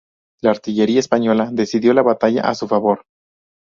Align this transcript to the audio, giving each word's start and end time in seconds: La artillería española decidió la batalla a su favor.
La 0.41 0.49
artillería 0.49 0.99
española 0.99 1.51
decidió 1.53 1.93
la 1.93 2.01
batalla 2.01 2.49
a 2.49 2.55
su 2.55 2.67
favor. 2.67 3.05